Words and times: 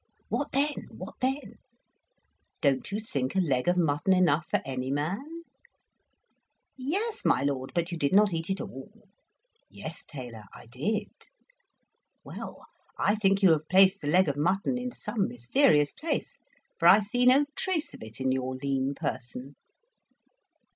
"What 0.29 0.51
then 0.51 0.73
what 0.89 1.13
then?" 1.21 1.57
"Don't 2.59 2.91
you 2.91 2.99
think 2.99 3.35
a 3.35 3.39
leg 3.39 3.67
of 3.67 3.77
mutton 3.77 4.13
enough 4.13 4.47
for 4.49 4.59
any 4.65 4.89
man?" 4.89 5.43
"Yes, 6.75 7.23
my 7.23 7.43
lord, 7.43 7.71
but 7.75 7.91
you 7.91 7.99
did 7.99 8.11
not 8.11 8.33
eat 8.33 8.49
it 8.49 8.59
all." 8.59 9.07
"Yes, 9.69 10.03
Taylor, 10.03 10.45
I 10.55 10.65
did." 10.65 11.11
"Well, 12.23 12.65
I 12.97 13.13
think 13.13 13.43
you 13.43 13.51
have 13.51 13.69
placed 13.69 14.01
the 14.01 14.07
leg 14.07 14.27
of 14.27 14.37
mutton 14.37 14.75
in 14.75 14.91
some 14.91 15.27
mysterious 15.27 15.91
place, 15.91 16.39
for 16.79 16.87
I 16.87 17.01
see 17.01 17.27
no 17.27 17.45
trace 17.55 17.93
of 17.93 18.01
it 18.01 18.19
in 18.19 18.31
your 18.31 18.55
lean 18.55 18.95
person." 18.95 19.53